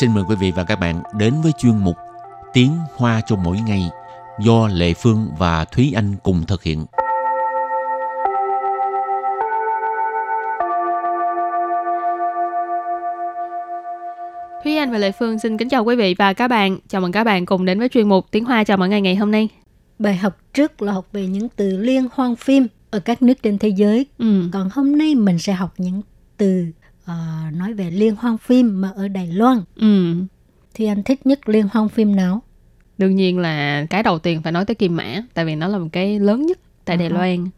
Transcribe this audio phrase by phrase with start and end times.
[0.00, 1.96] xin mời quý vị và các bạn đến với chuyên mục
[2.52, 3.90] Tiếng Hoa cho mỗi ngày
[4.40, 6.84] do Lệ Phương và Thúy Anh cùng thực hiện.
[14.64, 16.78] Thúy Anh và Lệ Phương xin kính chào quý vị và các bạn.
[16.88, 19.16] Chào mừng các bạn cùng đến với chuyên mục Tiếng Hoa chào mỗi ngày ngày
[19.16, 19.48] hôm nay.
[19.98, 23.58] Bài học trước là học về những từ liên hoan phim ở các nước trên
[23.58, 24.06] thế giới.
[24.18, 24.42] Ừ.
[24.52, 26.02] Còn hôm nay mình sẽ học những
[26.36, 26.66] từ
[27.10, 29.62] uh, nói về liên hoan phim mà ở Đài Loan.
[29.76, 30.14] Ừ.
[30.74, 32.42] Thì anh thích nhất liên hoan phim nào?
[32.98, 35.78] Đương nhiên là cái đầu tiên phải nói tới Kim Mã, tại vì nó là
[35.78, 37.14] một cái lớn nhất tại Đài Uh-huh.
[37.14, 37.48] Loan.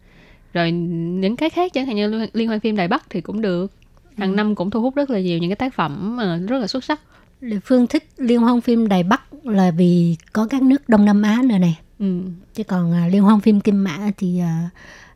[0.53, 0.73] Rồi
[1.21, 3.73] những cái khác chẳng hạn như liên- hoan phim Đài Bắc thì cũng được.
[4.17, 6.85] Hàng năm cũng thu hút rất là nhiều những cái tác phẩm rất là xuất
[6.85, 7.01] sắc.
[7.41, 11.23] Lệ Phương thích liên hoan phim Đài Bắc là vì có các nước Đông Nam
[11.23, 11.79] Á nữa này.
[11.99, 12.21] Ừ.
[12.55, 14.71] Chứ còn à, liên hoan phim Kim Mã thì à,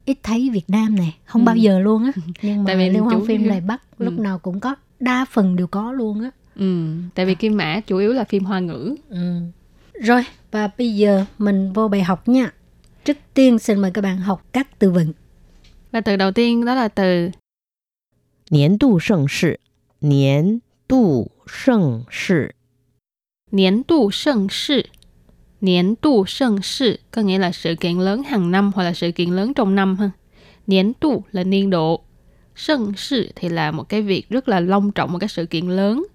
[0.06, 1.46] ít thấy Việt Nam này, không Ừ.
[1.46, 2.12] bao giờ luôn á.
[2.42, 4.22] Nhưng mà Tại vì liên hoan chủ phim yếu- Đài Bắc lúc Ừ.
[4.22, 6.32] nào cũng có, đa phần đều có luôn á.
[6.56, 6.96] Ừ.
[7.16, 8.96] Tại vì Kim Mã chủ yếu là phim hoa ngữ.
[9.10, 9.40] Ừ.
[10.04, 12.52] Rồi, và bây giờ mình vô bài học nha.
[13.06, 15.14] Trước tiên xin mời các bạn học các từ vựng.
[15.92, 17.32] Và từ đầu tiên đó là từ
[18.50, 19.60] 年度盛事，
[20.00, 22.56] 年度盛事，
[23.52, 24.90] 年度盛事.
[25.62, 29.54] Niên tu盛sự có nghĩa là sự kiện lớn hàng năm hoặc là sự kiện lớn
[29.54, 30.12] trong năm ha.
[30.68, 32.04] Niên tu là niên độ.
[32.56, 36.06] 盛sự thì là một cái việc rất là long trọng, một cái sự kiện lớn.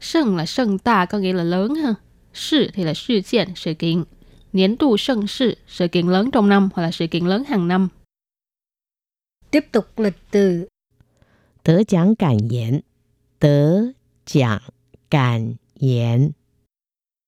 [0.00, 1.94] Sân là sân ta có nghĩa là lớn ha.
[2.34, 4.04] Sự thì là sự kiện, sự kiện.
[4.52, 7.88] Niên tu盛sự, sự kiện lớn trong năm hoặc là sự kiện lớn hàng năm.
[9.50, 10.68] Tiếp tục lịch từ
[11.64, 12.82] 得奖感言，
[13.40, 13.94] 得
[14.24, 14.60] 奖
[15.10, 16.32] 感言，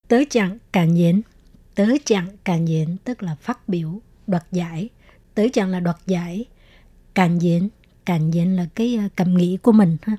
[0.08, 1.22] tới chẳng càn diễn.
[1.75, 4.89] tớ chặng càn diễn tức là phát biểu, đoạt giải.
[5.33, 6.45] Tớ chặng là đoạt giải.
[7.13, 7.69] Càn diễn
[8.05, 10.17] càn diễn là cái ờ, cảm nghĩ của mình ha.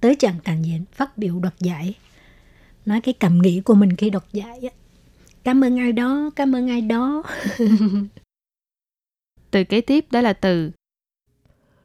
[0.00, 1.94] Tớ chặng càn diễn phát biểu, đoạt giải.
[2.86, 4.70] Nói cái cảm nghĩ của mình khi đoạt giải á.
[5.44, 7.22] Cảm ơn ai đó, cảm ơn ai đó.
[9.50, 10.70] Từ kế tiếp, đó là từ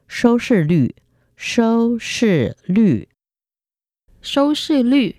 [0.08, 0.88] sâu sư lự.
[1.36, 3.04] Sâu sư lự.
[4.22, 5.10] Sâu sư lự.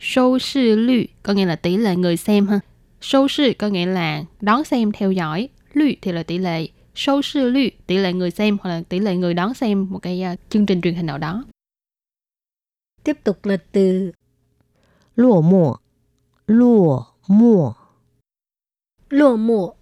[0.00, 1.04] Sâu sư lự.
[1.22, 2.60] Có nghĩa là tỷ lệ người xem ha.
[3.00, 7.22] Sâu sư có nghĩa là đón xem theo dõi, lưu thì là tỷ lệ, sâu
[7.22, 10.22] sư lụy tỷ lệ người xem hoặc là tỷ lệ người đón xem một cái
[10.32, 11.44] uh, chương trình truyền hình nào đó.
[13.04, 14.12] Tiếp tục là từ
[15.16, 15.76] lụa mùa,
[16.46, 17.72] lụa mùa,
[19.08, 19.72] lụa mùa,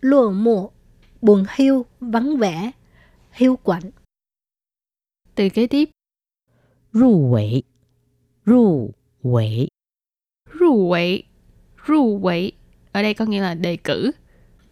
[0.00, 0.68] lụa mùa,
[1.22, 2.70] buồn hiu, vắng vẻ,
[3.32, 3.90] hiu quạnh.
[5.34, 5.90] Từ kế tiếp,
[6.92, 7.62] rù quẩy,
[8.46, 8.90] rù
[9.22, 9.68] quẩy,
[10.60, 11.22] rù quẩy,
[11.86, 12.52] rù quẩy
[12.92, 14.10] ở đây có nghĩa là đề cử.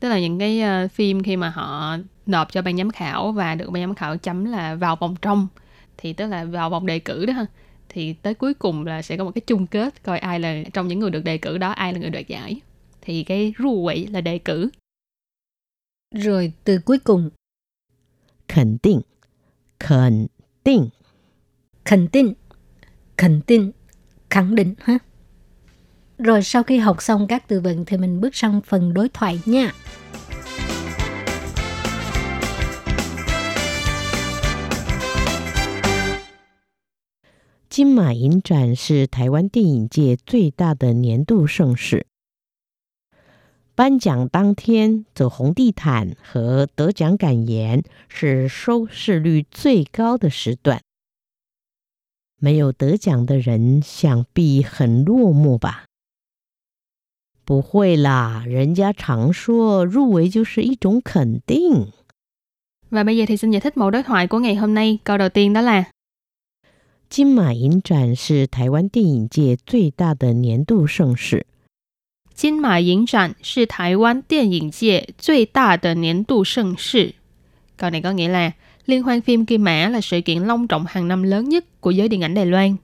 [0.00, 3.54] Tức là những cái uh, phim khi mà họ nộp cho ban giám khảo và
[3.54, 5.48] được ban giám khảo chấm là vào vòng trong.
[5.96, 7.46] Thì tức là vào vòng đề cử đó ha.
[7.88, 10.88] Thì tới cuối cùng là sẽ có một cái chung kết coi ai là trong
[10.88, 12.60] những người được đề cử đó ai là người đoạt giải.
[13.00, 14.70] Thì cái ru quỷ là đề cử.
[16.14, 17.30] Rồi từ cuối cùng.
[18.48, 19.00] Khẳng định
[19.80, 20.26] khẳng
[20.64, 20.88] định
[21.84, 22.34] khẳng định
[23.16, 23.72] khẳng định
[24.30, 24.98] khẳng định ha.
[26.19, 29.39] Rồi sau khi học xong các từ vựng thì mình bước sang phần đối thoại
[29.45, 29.71] nha.
[37.75, 42.07] 金马影展是台湾电影界最大的年度盛事。
[43.75, 50.81] 颁奖当天走红地毯和得奖感言是收视率最高的时段。
[52.39, 55.83] 没有得奖的人想必很落寞吧？
[57.49, 61.91] 不会啦，人家常说入围就是一种肯定。
[62.89, 64.99] Và bây giờ thì xin giải thích mẫu đối thoại của ngày hôm nay.
[65.03, 65.85] Câu đầu tiên đó là
[67.09, 71.45] 金马影展是台湾电影界最大的年度盛事。
[72.33, 77.13] 金马影展是台湾电影界最大的年度盛事.
[77.77, 78.51] Câu này có nghĩa là
[78.85, 81.91] Liên hoan phim Kim Mã là sự kiện long trọng hàng năm lớn nhất của
[81.91, 82.77] giới điện ảnh Đài Loan.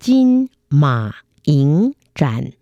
[0.00, 1.12] 金马
[1.44, 2.52] 影展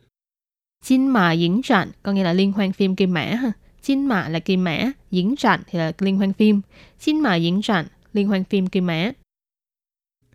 [0.84, 3.24] 金Mã Diễn Trạm có nghĩa là Liên hoan phim Kim Mã.
[3.24, 3.52] ha.
[3.82, 6.60] 金Mã là Kim Mã, Diễn Trạm thì là Liên hoan phim.
[6.98, 9.12] 金Mã Diễn Trạm, Liên hoan phim Kim Mã.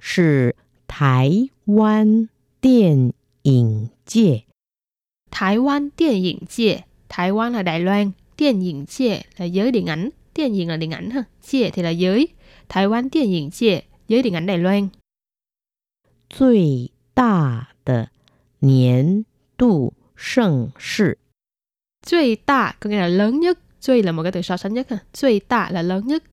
[0.04, 0.56] 是
[0.88, 2.28] 台湾
[2.60, 3.14] 电
[3.44, 4.46] 影界
[5.32, 10.62] Thái Quan Điện ảnh界, Thái Quan là Đài Loan, Điện ảnh界là giới điện ảnh, Điện
[10.62, 12.28] ảnh là điện ảnh ha,界thì là giới.
[12.70, 14.90] Thái Quan Điện ảnh界, giới điện ảnh Đài Loan.
[16.30, 18.10] 最大的
[18.60, 19.26] 年
[19.58, 21.18] 度 盛事。
[22.06, 23.60] Duy đa có nghĩa là lớn nhất.
[23.82, 24.98] Duy là một cái từ so sánh nhất ha.
[25.14, 26.24] Duy đa là lớn nhất.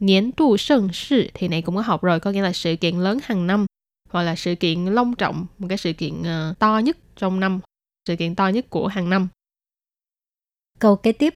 [0.00, 2.98] Niên tu sân sự thì này cũng có học rồi có nghĩa là sự kiện
[2.98, 3.66] lớn hàng năm
[4.10, 7.60] hoặc là sự kiện long trọng, một cái sự kiện uh, to nhất trong năm,
[8.08, 9.28] sự kiện to nhất của hàng năm.
[10.78, 11.34] Câu kế tiếp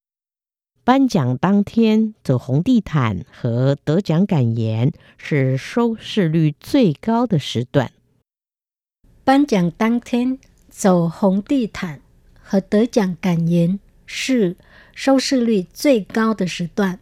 [0.85, 7.93] 颁奖当天走红地毯和得奖感言是收视率最高的时段。
[9.23, 10.39] 颁奖当天
[10.75, 12.01] 走红地毯
[12.35, 14.57] 和得奖感言是
[14.95, 16.99] 收视率最高的时段。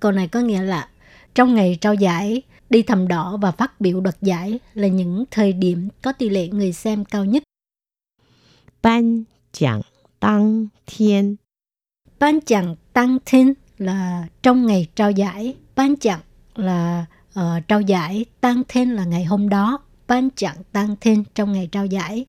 [0.00, 0.88] Câu này có nghĩa là
[1.34, 5.52] trong ngày trao giải, đi thầm đỏ và phát biểu đoạt giải là những thời
[5.52, 7.42] điểm có tỷ lệ người xem cao nhất.
[8.82, 9.82] Ban 奖
[10.18, 11.38] 当天
[12.18, 15.56] Ban chẳng tăng thiên là trong ngày trao giải.
[15.76, 16.20] Ban chẳng
[16.54, 17.06] là
[17.38, 18.24] uh, trao giải.
[18.40, 19.78] Tăng thiên là ngày hôm đó.
[20.06, 22.26] Ban chẳng tăng thiên trong ngày trao giải.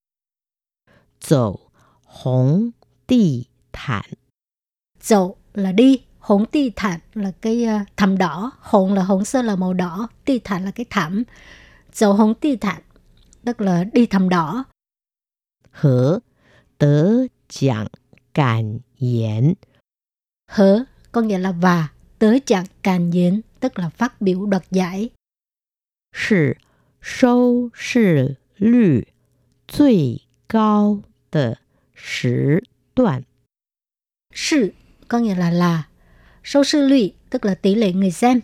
[1.21, 1.59] Dẫu
[2.06, 2.71] hồng
[3.07, 4.06] đi thản
[5.01, 6.03] Dẫu là đi.
[6.19, 8.51] Hồng ti thản là cái uh, thảm đỏ.
[8.59, 10.07] Hồng là hồng sơn là màu đỏ.
[10.25, 11.24] Ti thản là cái thảm.
[11.94, 12.81] Dẫu hồng ti thản
[13.45, 14.63] tức là đi thảm đỏ.
[15.71, 16.19] Hở
[16.77, 17.12] tớ
[17.47, 17.88] chẳng
[18.33, 19.53] cảm言
[20.51, 21.88] Hở có nghĩa là và.
[22.19, 25.09] Tớ chẳng càn diễn tức là phát biểu đoạt giải.
[26.13, 26.57] 是
[27.01, 29.07] 收视率
[29.68, 31.01] 最 高
[31.31, 31.57] 的
[31.94, 32.63] 时
[32.95, 33.24] 段。
[34.33, 34.71] Sự
[35.07, 35.83] có nghĩa là là.
[36.44, 38.39] Số sư lụy tức là tỷ lệ người xem.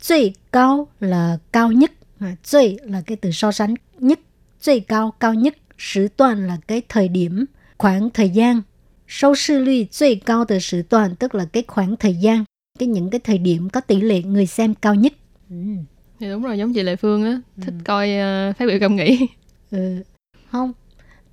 [0.00, 1.92] 最cao là cao nhất.
[2.18, 4.20] À, 最 là cái từ so sánh nhất.
[4.60, 5.56] 最cao cao nhất.
[5.78, 7.44] Sử toàn là cái thời điểm,
[7.78, 8.62] khoảng thời gian.
[9.08, 12.44] Số sư lụy 最高的时段 tức là cái khoảng thời gian,
[12.78, 15.12] cái những cái thời điểm có tỷ lệ người xem cao nhất.
[15.50, 15.56] Ừ.
[16.20, 19.26] Thì đúng rồi, giống chị Lệ Phương á, thích coi uh, phát biểu cảm nghĩ.
[19.70, 20.02] Ừ.
[20.50, 20.72] Không,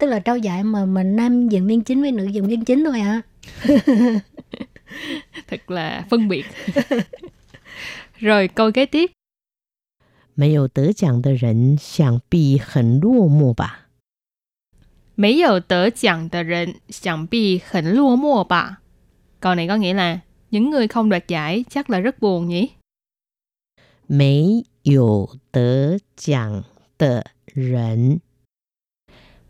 [0.03, 2.85] tức là trao giải mà mình nam diễn viên chính với nữ diễn viên chính
[2.85, 3.21] thôi à.
[5.47, 6.45] Thật là phân biệt.
[8.19, 9.11] rồi câu kế tiếp.
[10.35, 13.89] 没有得奖的人想必很落寞吧？
[15.15, 18.81] 没有得奖的人想必很落寞吧?
[19.41, 20.19] Câu này có nghĩa là
[20.51, 22.69] những người không đoạt giải chắc là rất buồn nhỉ?
[24.07, 26.63] 没有得奖
[26.97, 28.21] 的人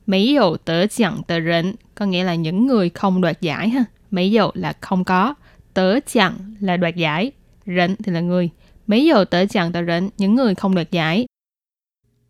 [0.06, 3.85] mấy dầu tớ chẳng tờ rỉnh có nghĩa là những người không đoạt giải ha.
[4.11, 5.35] Mấy dầu là không có.
[5.75, 7.33] Tớ chẳng là đoạt giải.
[7.67, 8.51] Rỉnh thì là người.
[8.87, 11.27] Mấy dầu tớ chẳng tờ rỉnh những người không đoạt giải.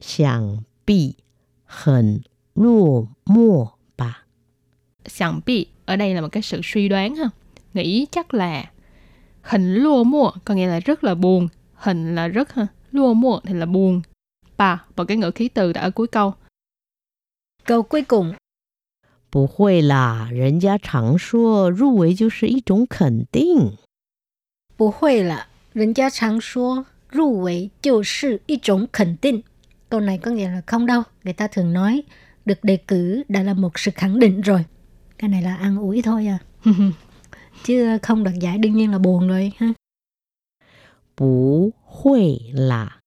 [0.00, 0.56] Chẳng
[0.86, 1.14] bị
[1.64, 2.18] hẳn
[2.54, 4.22] lô mô bà.
[5.16, 7.30] Chẳng bị ở đây là một cái sự suy đoán ha.
[7.74, 8.64] Nghĩ chắc là
[9.42, 11.48] hình lô mô có nghĩa là rất là buồn.
[11.74, 12.66] Hình là rất ha.
[12.92, 14.02] Lô mô thì là buồn.
[14.56, 16.34] Bà một cái ngữ khí từ đã ở cuối câu.
[17.65, 18.35] Câu cuối cùng
[19.31, 23.77] 不会啦，人家常说入围就是一种肯定。
[24.75, 29.43] 不会了，人家常说入围就是一种肯定。
[29.89, 31.03] Câu này có nghĩa là không đâu.
[31.23, 32.03] Người ta thường nói
[32.45, 34.65] được đề cử đã là một sự khẳng định rồi.
[35.17, 36.39] Cái này là ăn ủi thôi à.
[37.63, 39.73] Chứ không đoạt giải đương nhiên là buồn rồi ha.
[41.15, 42.99] 不会啦，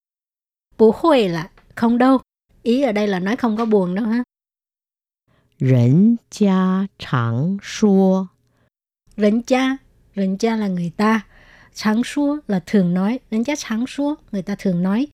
[0.77, 2.19] Bù hội là không đâu.
[2.63, 4.23] Ý ở đây là nói không có buồn đâu ha.
[5.57, 8.29] 人家常说
[9.17, 9.77] Rỉnh cha,
[10.15, 11.25] rỉnh cha là người ta.
[11.73, 13.19] Sáng số là thường nói.
[13.31, 15.07] Rỉnh cha sáng số, người ta thường nói.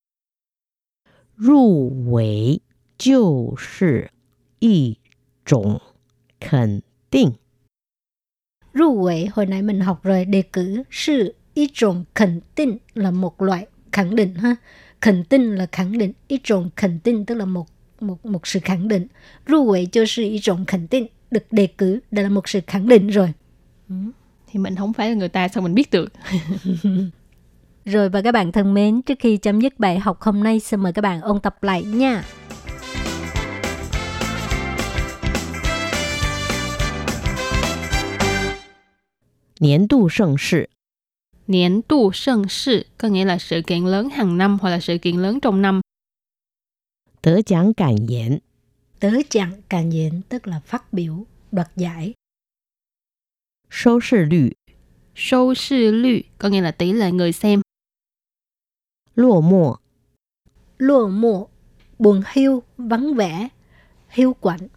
[1.35, 2.61] 入围
[2.97, 4.11] 就是
[4.59, 4.97] 一
[5.45, 5.81] 种
[6.39, 7.33] 肯定。
[8.73, 13.11] Ru quệ hồi nãy mình học rồi đề cử sự ý trộn khẳng định là
[13.11, 14.55] một loại khẳng định ha.
[15.01, 17.67] Khẳng định là khẳng định, ý trộn khẳng định tức là một
[17.99, 19.07] một một sự khẳng định.
[19.47, 22.59] Ru quệ cho sự ý trộn khẳng định được đề cử đã là một sự
[22.67, 23.33] khẳng định rồi.
[24.47, 26.13] Thì mình không phải là người ta sao mình biết được.
[27.85, 30.79] Rồi và các bạn thân mến, trước khi chấm dứt bài học hôm nay, xin
[30.79, 32.23] mời các bạn ôn tập lại nha.
[39.61, 40.69] 年度盛事
[41.47, 44.97] Niên tu sân sự có nghĩa là sự kiện lớn hàng năm hoặc là sự
[44.97, 45.81] kiện lớn trong năm.
[47.24, 48.38] Tớ giảng cảm 言.
[49.00, 52.14] Tớ giảng cảm 言 tức là phát biểu, đoạt giải.
[53.70, 54.50] Số sư lự.
[55.16, 57.60] Số sư lự có nghĩa là tỷ lệ người xem.
[59.14, 59.76] Lô mộ.
[60.78, 61.48] Lô mộ,
[61.98, 63.48] buồn hiu, vắng vẻ,
[64.08, 64.68] hiu quạnh.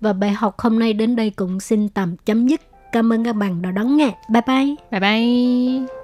[0.00, 2.60] Và bài học hôm nay đến đây cũng xin tạm chấm dứt.
[2.92, 4.18] Cảm ơn các bạn đã đón nghe.
[4.32, 4.74] Bye bye.
[4.90, 5.97] Bye bye.